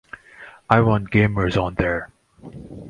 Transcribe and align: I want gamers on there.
I 0.67 0.81
want 0.81 1.11
gamers 1.11 1.61
on 1.61 1.75
there. 1.75 2.09